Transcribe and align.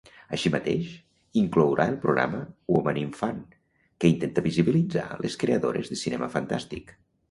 Així 0.35 0.51
mateix, 0.53 0.87
inclourà 1.41 1.87
el 1.93 1.99
programa 2.07 2.41
WomanInFan, 2.77 3.39
que 3.77 4.15
intenta 4.17 4.49
visibilitzar 4.51 5.09
les 5.25 5.41
creadores 5.45 5.95
de 5.97 6.05
cinema 6.07 6.37
fantàstic. 6.39 6.97